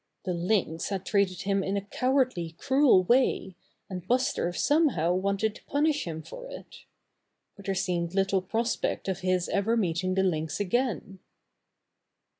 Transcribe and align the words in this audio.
The 0.25 0.33
Lynx 0.33 0.89
had 0.89 1.05
treated 1.05 1.43
him 1.43 1.63
in 1.63 1.77
a 1.77 1.81
cowardly, 1.81 2.53
cruel 2.57 3.03
way, 3.03 3.53
a<id 3.87 4.07
Buster 4.07 4.51
somehow 4.51 5.13
wanted 5.13 5.53
to 5.53 5.65
punish 5.65 6.05
him 6.05 6.23
for 6.23 6.47
it. 6.49 6.85
But 7.55 7.65
there 7.65 7.75
seemed 7.75 8.15
little 8.15 8.41
prospect 8.41 9.07
of 9.07 9.19
his 9.19 9.47
ever 9.49 9.77
meeting 9.77 10.15
the 10.15 10.23
Lynx 10.23 10.59
again. 10.59 11.19